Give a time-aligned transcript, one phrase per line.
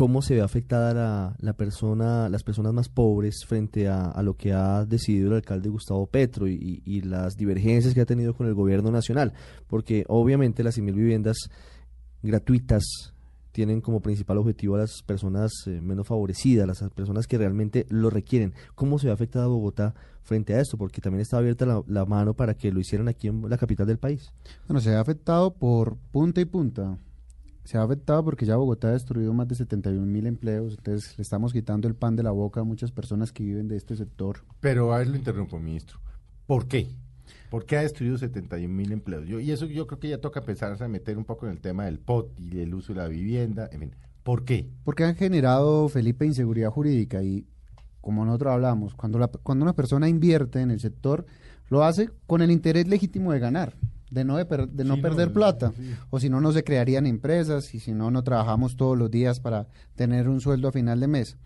[0.00, 4.54] cómo se ve afectada la, la, persona, las personas más pobres frente a, lo que
[4.54, 8.54] ha decidido el alcalde Gustavo Petro y, y, las divergencias que ha tenido con el
[8.54, 9.34] gobierno nacional,
[9.66, 11.36] porque obviamente las 100.000 viviendas
[12.22, 13.12] gratuitas
[13.52, 18.08] tienen como principal objetivo a las personas eh, menos favorecidas, las personas que realmente lo
[18.08, 18.54] requieren.
[18.74, 20.78] ¿Cómo se ve afectada Bogotá frente a esto?
[20.78, 23.86] Porque también está abierta la, la mano para que lo hicieran aquí en la capital
[23.86, 24.32] del país.
[24.66, 26.96] Bueno, se ha afectado por punta y punta
[27.64, 31.22] se ha afectado porque ya Bogotá ha destruido más de 71 mil empleos, entonces le
[31.22, 34.38] estamos quitando el pan de la boca a muchas personas que viven de este sector.
[34.60, 36.00] Pero a ver, lo interrumpo, ministro.
[36.46, 36.88] ¿Por qué?
[37.50, 39.26] ¿Por qué ha destruido 71 mil empleos?
[39.26, 41.60] Yo, y eso yo creo que ya toca empezar a meter un poco en el
[41.60, 43.68] tema del POT y del uso de la vivienda.
[43.72, 44.68] En fin, ¿Por qué?
[44.84, 47.46] Porque han generado, Felipe, inseguridad jurídica y
[48.00, 51.26] como nosotros hablamos, cuando, la, cuando una persona invierte en el sector,
[51.68, 53.74] lo hace con el interés legítimo de ganar
[54.10, 55.72] de no, de, no perder plata.
[56.10, 59.40] O si no, no se crearían empresas y si no, no trabajamos todos los días
[59.40, 61.36] para tener un sueldo a final de mes.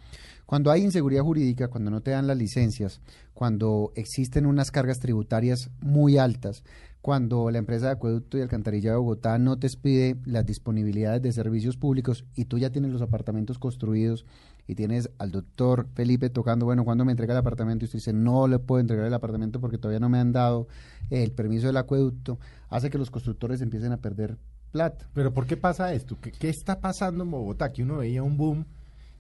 [0.47, 3.01] Cuando hay inseguridad jurídica, cuando no te dan las licencias,
[3.33, 6.65] cuando existen unas cargas tributarias muy altas,
[7.01, 11.33] cuando la empresa de acueducto y alcantarilla de Bogotá no te pide las disponibilidades de
[11.33, 14.25] servicios públicos y tú ya tienes los apartamentos construidos
[14.67, 17.85] y tienes al doctor Felipe tocando, bueno, cuando me entrega el apartamento?
[17.85, 20.69] Y usted dice, no le puedo entregar el apartamento porque todavía no me han dado
[21.11, 24.39] el permiso del acueducto, hace que los constructores empiecen a perder
[24.71, 25.09] plata.
[25.13, 26.19] Pero ¿por qué pasa esto?
[26.21, 27.73] ¿Qué, qué está pasando en Bogotá?
[27.73, 28.67] Que uno veía un boom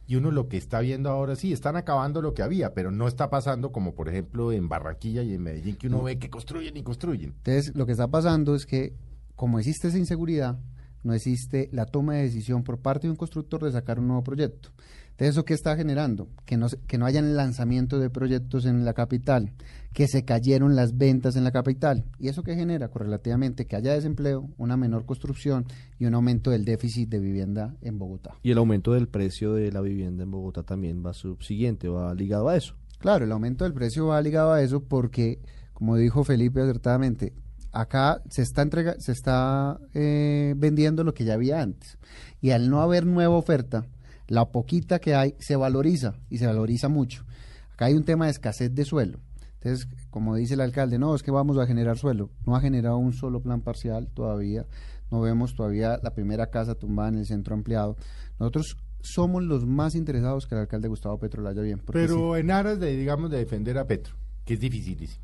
[0.06, 3.08] y uno lo que está viendo ahora sí, están acabando lo que había, pero no
[3.08, 6.77] está pasando como por ejemplo en Barranquilla y en Medellín, que uno ve que construyen
[6.77, 7.35] y construyen.
[7.45, 8.95] Entonces, lo que está pasando es que
[9.35, 10.58] como existe esa inseguridad,
[11.05, 14.25] no existe la toma de decisión por parte de un constructor de sacar un nuevo
[14.25, 14.70] proyecto.
[15.15, 16.29] Entonces, ¿eso qué está generando?
[16.45, 19.53] Que no, que no hayan lanzamiento de proyectos en la capital,
[19.93, 22.05] que se cayeron las ventas en la capital.
[22.19, 22.89] ¿Y eso qué genera?
[22.89, 25.67] Correlativamente que haya desempleo, una menor construcción
[26.01, 28.35] y un aumento del déficit de vivienda en Bogotá.
[28.43, 32.48] Y el aumento del precio de la vivienda en Bogotá también va subsiguiente, va ligado
[32.48, 32.75] a eso.
[32.98, 35.39] Claro, el aumento del precio va ligado a eso porque,
[35.75, 37.35] como dijo Felipe acertadamente,
[37.74, 41.98] acá se está entrega, se está eh, vendiendo lo que ya había antes.
[42.40, 43.86] Y al no haber nueva oferta,
[44.29, 47.24] la poquita que hay se valoriza y se valoriza mucho.
[47.73, 49.18] Acá hay un tema de escasez de suelo.
[49.61, 52.30] Entonces, como dice el alcalde, no, es que vamos a generar suelo.
[52.46, 54.67] No ha generado un solo plan parcial todavía.
[55.11, 57.96] No vemos todavía la primera casa tumbada en el centro ampliado.
[58.39, 61.80] Nosotros somos los más interesados que el alcalde Gustavo Petro la haya bien.
[61.92, 64.14] Pero en aras de, digamos, de defender a Petro,
[64.45, 65.23] que es dificilísimo.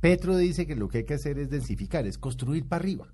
[0.00, 3.12] Petro dice que lo que hay que hacer es densificar, es construir para arriba.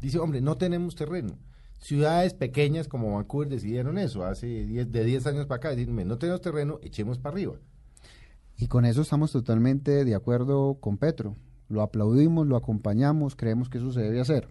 [0.00, 1.38] Dice, hombre, no tenemos terreno
[1.84, 6.40] ciudades pequeñas como Vancouver decidieron eso hace de 10 años para acá, decirme, no tenemos
[6.40, 7.54] terreno, echemos para arriba.
[8.56, 11.36] Y con eso estamos totalmente de acuerdo con Petro.
[11.68, 14.48] Lo aplaudimos, lo acompañamos, creemos que eso se debe hacer.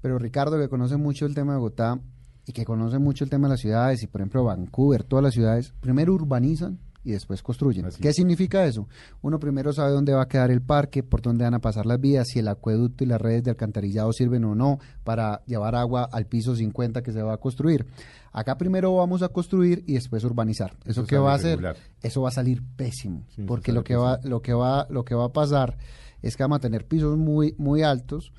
[0.00, 2.00] Pero Ricardo, que conoce mucho el tema de Bogotá
[2.46, 5.34] y que conoce mucho el tema de las ciudades, y por ejemplo Vancouver, todas las
[5.34, 7.86] ciudades, primero urbanizan y después construyen.
[8.00, 8.88] ¿Qué significa eso?
[9.22, 12.00] Uno primero sabe dónde va a quedar el parque, por dónde van a pasar las
[12.00, 16.08] vías, si el acueducto y las redes de alcantarillado sirven o no para llevar agua
[16.10, 17.86] al piso 50 que se va a construir.
[18.32, 20.76] Acá primero vamos a construir y después urbanizar.
[20.84, 21.76] ¿Eso, qué va a hacer?
[22.02, 25.26] Eso va a salir pésimo, porque lo que va lo que va lo que va
[25.26, 25.78] a pasar
[26.22, 28.32] es que vamos a tener pisos muy muy altos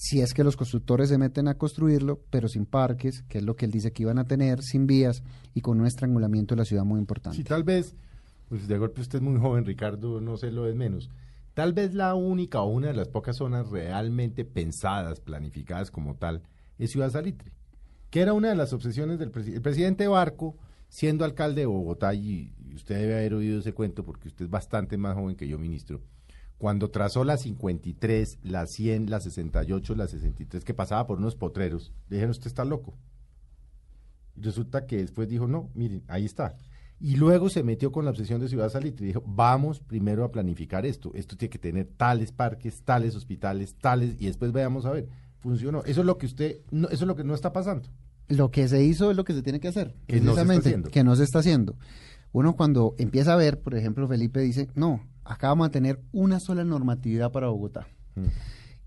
[0.00, 3.56] si es que los constructores se meten a construirlo, pero sin parques, que es lo
[3.56, 5.24] que él dice que iban a tener, sin vías
[5.54, 7.36] y con un estrangulamiento de la ciudad muy importante.
[7.36, 7.96] Sí, tal vez
[8.48, 11.10] pues de golpe usted es muy joven, Ricardo, no se lo es menos.
[11.54, 16.42] Tal vez la única o una de las pocas zonas realmente pensadas, planificadas como tal,
[16.78, 17.52] es Ciudad Salitre,
[18.10, 19.56] que era una de las obsesiones del presidente.
[19.56, 20.56] El presidente Barco,
[20.88, 24.96] siendo alcalde de Bogotá, y usted debe haber oído ese cuento porque usted es bastante
[24.96, 26.00] más joven que yo, ministro,
[26.58, 31.92] cuando trazó la 53, la 100, la 68, la 63, que pasaba por unos potreros,
[32.08, 32.94] le dijeron, usted está loco.
[34.36, 36.56] Resulta que después dijo, no, miren, ahí está.
[37.00, 40.32] Y luego se metió con la obsesión de Ciudad Salitre y dijo, vamos primero a
[40.32, 41.12] planificar esto.
[41.14, 45.08] Esto tiene que tener tales parques, tales hospitales, tales, y después veamos a ver.
[45.38, 45.84] Funcionó.
[45.84, 47.88] Eso es lo que usted, no, eso es lo que no está pasando.
[48.26, 49.94] Lo que se hizo es lo que se tiene que hacer.
[50.06, 50.90] Que no se está haciendo.
[50.90, 51.76] Que no se está haciendo.
[52.32, 56.40] Uno cuando empieza a ver, por ejemplo, Felipe dice, no, acá vamos a tener una
[56.40, 57.86] sola normatividad para Bogotá.
[58.16, 58.26] Mm.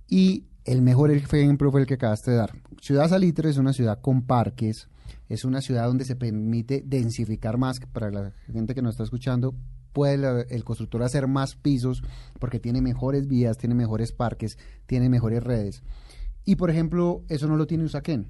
[0.07, 2.51] Y el mejor ejemplo fue el que acabaste de dar.
[2.81, 4.89] Ciudad Salitre es una ciudad con parques,
[5.29, 9.55] es una ciudad donde se permite densificar más, para la gente que nos está escuchando,
[9.93, 12.01] puede el constructor hacer más pisos
[12.39, 15.83] porque tiene mejores vías, tiene mejores parques, tiene mejores redes.
[16.45, 18.27] Y por ejemplo, eso no lo tiene Usaquén.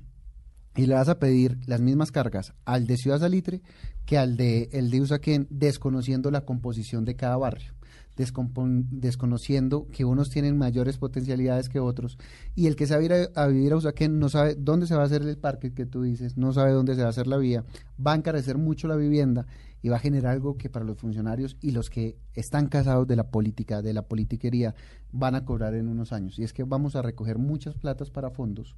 [0.75, 3.61] Y le vas a pedir las mismas cargas al de Ciudad Salitre
[4.05, 7.73] que al de el de Usaquén, desconociendo la composición de cada barrio,
[8.15, 12.17] desconociendo que unos tienen mayores potencialidades que otros.
[12.55, 15.03] Y el que sabe ir a, a vivir a Usaquén no sabe dónde se va
[15.03, 17.37] a hacer el parque que tú dices, no sabe dónde se va a hacer la
[17.37, 17.63] vía,
[18.05, 19.45] va a encarecer mucho la vivienda
[19.81, 23.15] y va a generar algo que para los funcionarios y los que están casados de
[23.15, 24.75] la política, de la politiquería,
[25.11, 26.37] van a cobrar en unos años.
[26.37, 28.75] Y es que vamos a recoger muchas platas para fondos,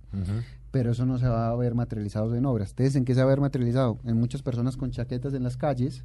[0.71, 2.69] pero eso no se va a ver materializado en obras.
[2.69, 4.00] ¿Ustedes en qué se va a ver materializado?
[4.06, 6.04] En muchas personas con chaquetas en las calles,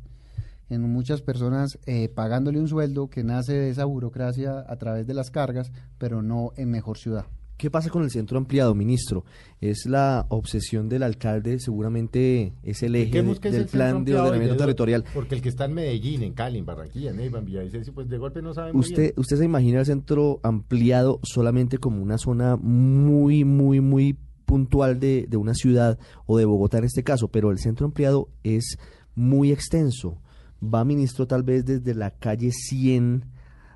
[0.70, 5.14] en muchas personas eh, pagándole un sueldo que nace de esa burocracia a través de
[5.14, 7.26] las cargas, pero no en mejor ciudad.
[7.56, 9.24] ¿Qué pasa con el centro ampliado, ministro?
[9.60, 14.54] Es la obsesión del alcalde, seguramente es el eje de- del el plan de ordenamiento
[14.54, 15.04] de- territorial.
[15.12, 18.42] Porque el que está en Medellín, en Cali, en Barranquilla, en Villavicencio, pues de golpe
[18.42, 19.12] no sabe muy ¿Usted, bien.
[19.16, 25.26] ¿Usted se imagina el centro ampliado solamente como una zona muy, muy, muy puntual de,
[25.28, 27.26] de una ciudad o de Bogotá en este caso?
[27.26, 28.78] Pero el centro ampliado es
[29.16, 30.18] muy extenso.
[30.62, 33.24] Va, ministro, tal vez desde la calle 100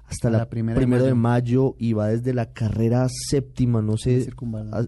[0.06, 1.62] hasta la, la primera de primero de mayo.
[1.72, 4.28] mayo y va desde la carrera séptima, no sé,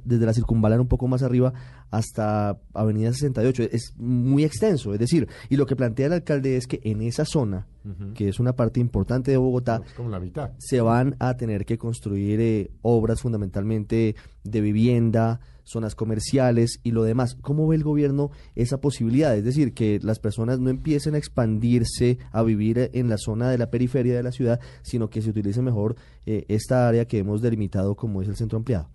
[0.05, 1.53] desde la circunvalar un poco más arriba
[1.91, 3.63] hasta Avenida 68.
[3.73, 7.25] Es muy extenso, es decir, y lo que plantea el alcalde es que en esa
[7.25, 7.67] zona,
[8.15, 10.51] que es una parte importante de Bogotá, Es como la mitad.
[10.59, 17.03] se van a tener que construir eh, obras fundamentalmente de vivienda, zonas comerciales y lo
[17.03, 17.37] demás.
[17.41, 19.37] ¿Cómo ve el gobierno esa posibilidad?
[19.37, 23.59] Es decir, que las personas no empiecen a expandirse, a vivir en la zona de
[23.59, 25.97] la periferia de la ciudad, sino que se utilice mejor
[26.27, 28.89] eh, esta área que hemos delimitado como es el centro ampliado.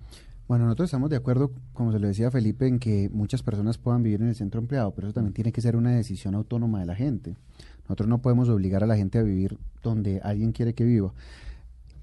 [0.49, 4.01] Bueno, nosotros estamos de acuerdo, como se lo decía Felipe, en que muchas personas puedan
[4.01, 6.87] vivir en el centro empleado, pero eso también tiene que ser una decisión autónoma de
[6.87, 7.35] la gente.
[7.83, 11.13] Nosotros no podemos obligar a la gente a vivir donde alguien quiere que viva.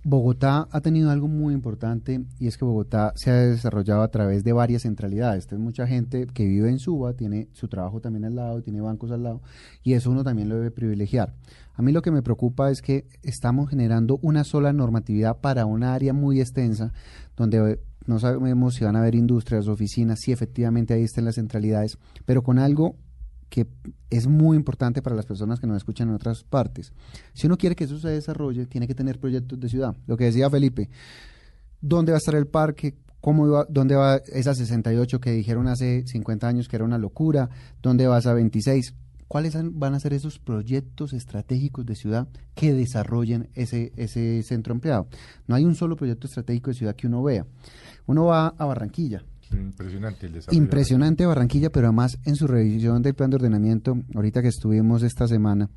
[0.09, 4.45] Bogotá ha tenido algo muy importante y es que Bogotá se ha desarrollado a través
[4.45, 5.47] de varias centralidades.
[5.47, 9.11] Entonces, mucha gente que vive en Suba tiene su trabajo también al lado, tiene bancos
[9.11, 9.43] al lado
[9.83, 11.35] y eso uno también lo debe privilegiar.
[11.75, 15.93] A mí lo que me preocupa es que estamos generando una sola normatividad para una
[15.93, 16.93] área muy extensa
[17.37, 21.99] donde no sabemos si van a haber industrias, oficinas, si efectivamente ahí están las centralidades,
[22.25, 22.95] pero con algo
[23.49, 23.67] que
[24.11, 26.93] es muy importante para las personas que nos escuchan en otras partes.
[27.33, 29.97] Si uno quiere que eso se desarrolle, tiene que tener proyectos de ciudad.
[30.07, 30.89] Lo que decía Felipe,
[31.81, 32.97] ¿dónde va a estar el parque?
[33.21, 37.51] ¿Cómo ¿Dónde va esa 68 que dijeron hace 50 años que era una locura?
[37.83, 38.95] ¿Dónde va esa 26?
[39.29, 45.09] ¿Cuáles van a ser esos proyectos estratégicos de ciudad que desarrollen ese, ese centro empleado?
[45.49, 47.45] No hay un solo proyecto estratégico de ciudad que uno vea.
[48.07, 50.63] Uno va a Barranquilla, Impresionante el desarrollo.
[50.63, 55.29] Impresionante Barranquilla, pero además en su revisión del plan de ordenamiento, ahorita que estuvimos esta
[55.29, 55.69] semana,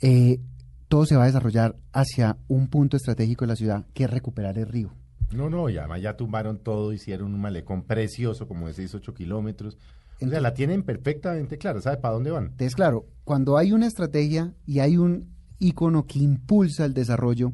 [0.00, 0.40] eh,
[0.88, 4.58] todo se va a desarrollar hacia un punto estratégico de la ciudad, que es recuperar
[4.58, 4.92] el río.
[5.32, 9.14] No, no, y además ya tumbaron todo, hicieron un malecón precioso, como de 6, 8
[9.14, 9.76] kilómetros.
[10.20, 12.44] O sea, la tienen perfectamente clara, ¿sabe para dónde van?
[12.44, 17.52] Entonces, claro, cuando hay una estrategia y hay un icono que impulsa el desarrollo,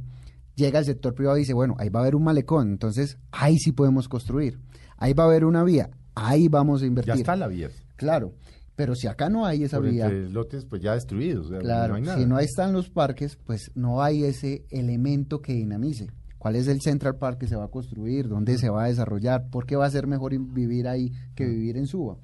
[0.54, 3.58] llega el sector privado y dice, bueno, ahí va a haber un malecón, entonces ahí
[3.58, 4.60] sí podemos construir.
[5.02, 7.14] Ahí va a haber una vía, ahí vamos a Ya invertir.
[7.16, 7.70] está la vía.
[7.96, 8.32] Claro,
[8.76, 11.46] pero si acá no hay esa Por vía, entre lotes pues ya destruidos.
[11.46, 12.18] o sea, Claro, no hay nada.
[12.18, 16.08] si no están los parques, pues no hay ese elemento que dinamice.
[16.38, 18.28] ¿Cuál es el Central Park que se va a construir?
[18.28, 19.48] ¿Dónde se va a desarrollar?
[19.50, 22.16] ¿Por qué va a ser mejor vivir ahí que vivir en Suba?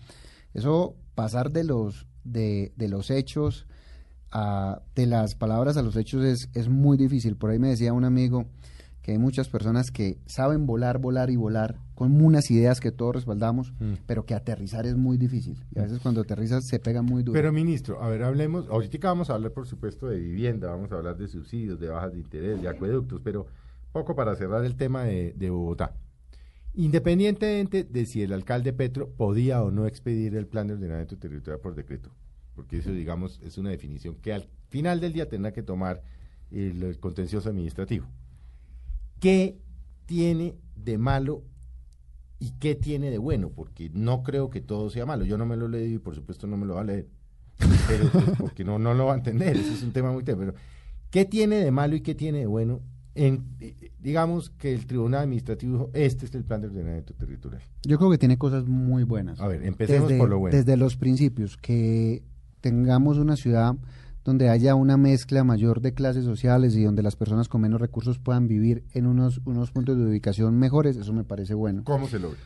[0.55, 3.67] Eso, pasar de los, de, de los hechos,
[4.33, 7.37] a, de las palabras a los hechos es, es muy difícil.
[7.37, 8.47] Por ahí me decía un amigo
[9.09, 13.15] que hay muchas personas que saben volar, volar y volar con unas ideas que todos
[13.15, 13.95] respaldamos, Mm.
[14.05, 15.57] pero que aterrizar es muy difícil.
[15.75, 17.33] Y a veces cuando aterrizas se pega muy duro.
[17.33, 20.97] Pero ministro, a ver, hablemos, ahorita vamos a hablar por supuesto de vivienda, vamos a
[20.97, 23.47] hablar de subsidios, de bajas de interés, de acueductos, pero
[23.93, 25.95] poco para cerrar el tema de, de Bogotá.
[26.75, 31.61] Independientemente de si el alcalde Petro podía o no expedir el plan de ordenamiento territorial
[31.63, 32.11] por decreto,
[32.55, 36.03] porque eso digamos es una definición que al final del día tendrá que tomar
[36.51, 38.07] el, el contencioso administrativo.
[39.21, 39.59] ¿Qué
[40.07, 41.45] tiene de malo
[42.39, 43.51] y qué tiene de bueno?
[43.51, 45.25] Porque no creo que todo sea malo.
[45.25, 47.09] Yo no me lo he leído y por supuesto no me lo va a leer.
[47.89, 49.57] Pero pues, porque no, no lo va a entender.
[49.57, 50.23] Ese es un tema muy.
[50.23, 50.55] Pero,
[51.11, 52.81] ¿qué tiene de malo y qué tiene de bueno?
[53.15, 53.57] En,
[53.99, 57.63] digamos que el Tribunal Administrativo dijo, este es el plan de ordenamiento territorial.
[57.83, 59.41] Yo creo que tiene cosas muy buenas.
[59.41, 60.57] A ver, empecemos desde, por lo bueno.
[60.57, 62.23] Desde los principios, que
[62.61, 63.75] tengamos una ciudad
[64.25, 68.19] donde haya una mezcla mayor de clases sociales y donde las personas con menos recursos
[68.19, 71.83] puedan vivir en unos, unos puntos de ubicación mejores, eso me parece bueno.
[71.85, 72.39] ¿Cómo se logra?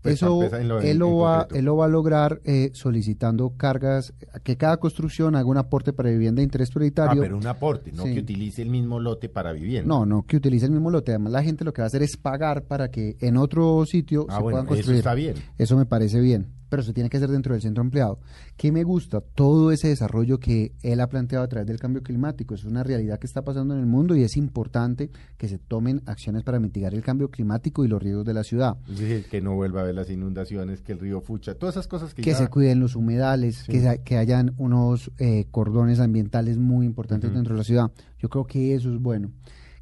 [0.00, 4.56] Pues, Eso lo- él, lo va, él lo va a lograr eh, solicitando cargas, que
[4.56, 7.20] cada construcción haga un aporte para vivienda de interés Ah, prioritario.
[7.20, 8.14] pero un aporte, no Sí.
[8.14, 9.88] que utilice el mismo lote para vivienda.
[9.88, 11.10] No, no, que utilice el mismo lote.
[11.10, 14.26] Además, la gente lo que va a hacer es pagar para que en otro sitio
[14.28, 14.98] Ah, se bueno, puedan eso construir.
[14.98, 15.34] está bien.
[15.58, 18.18] Eso me parece bien, pero se tiene que hacer dentro del centro empleado.
[18.56, 19.20] ¿Qué me gusta?
[19.20, 22.54] Todo ese desarrollo que él ha planteado a través del cambio climático.
[22.54, 26.02] Es una realidad que está pasando en el mundo y es importante que se tomen
[26.06, 28.76] acciones para mitigar el cambio climático y los riesgos de la ciudad.
[28.88, 31.88] Es decir, que no vuelva a haber las inundaciones, que el río Fucha, todas esas
[31.88, 33.72] cosas que, que ya- se cuiden los humedales, Sí.
[33.72, 37.90] que, se- que hayan unos eh, cordones ambientales muy importantes dentro de la ciudad.
[38.18, 39.30] Yo creo que eso es bueno.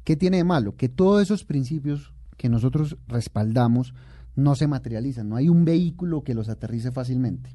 [0.03, 0.75] ¿Qué tiene de malo?
[0.75, 3.93] Que todos esos principios que nosotros respaldamos
[4.37, 7.49] no se materializan, no hay un vehículo que los aterrice fácilmente.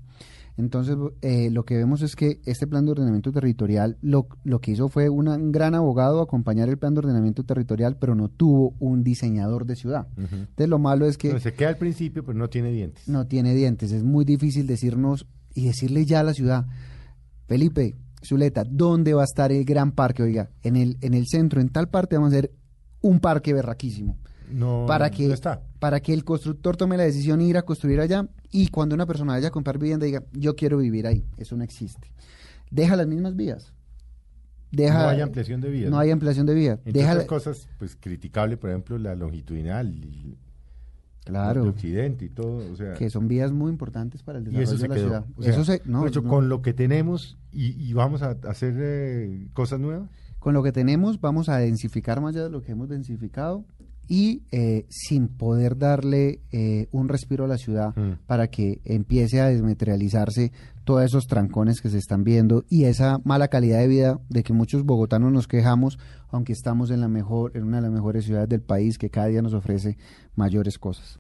[0.59, 4.73] Entonces, eh, lo que vemos es que este plan de ordenamiento territorial lo, lo que
[4.73, 8.75] hizo fue una- un gran abogado acompañar el plan de ordenamiento territorial, pero no tuvo
[8.79, 10.09] un diseñador de ciudad.
[10.19, 10.35] Ujú.
[10.35, 13.09] Entonces, lo malo es que se queda al principio, pero no tiene dientes.
[13.09, 13.93] no tiene dientes.
[13.93, 16.67] Es muy difícil decirnos y decirle ya a la ciudad,
[17.47, 20.23] Felipe, Zuleta, ¿dónde va a estar el gran parque?
[20.23, 22.53] Oiga, en el, en el centro, en tal parte vamos a hacer
[23.01, 24.19] un parque berraquísimo.
[24.53, 25.63] No, Para no que, está.
[25.79, 29.07] para que el constructor tome la decisión de ir a construir allá y cuando una
[29.07, 31.25] persona vaya a comprar vivienda diga, yo quiero vivir ahí.
[31.37, 32.13] Eso no existe.
[32.71, 33.73] Deja las mismas vías.
[34.71, 35.91] Deja, no hay ampliación de vías.
[35.91, 36.79] No hay ampliación de vías.
[36.85, 40.39] Entre Deja, otras cosas, pues criticable, por ejemplo, la longitudinal, y
[41.25, 44.65] claro, de Occidente y todo, o sea, que son vías muy importantes para el desarrollo
[44.65, 45.05] eso se de la quedó.
[45.05, 45.25] ciudad.
[45.37, 46.31] O sea, eso se, no, de hecho, no.
[46.31, 50.09] con lo que tenemos y, y vamos a hacer eh, cosas nuevas.
[50.39, 53.67] Con lo que tenemos vamos a densificar más allá de lo que hemos densificado
[54.13, 58.19] y eh, sin poder darle eh, un respiro a la ciudad Mm.
[58.27, 60.53] para que empiece a desmaterializarse
[60.85, 64.53] todos esos trancones que se están viendo y esa mala calidad de vida de que
[64.53, 68.51] muchos bogotanos nos quejamos, aunque estamos en la mejor, en una de las mejores ciudades
[68.51, 69.97] del país que cada día nos ofrece
[70.37, 71.19] mayores cosas.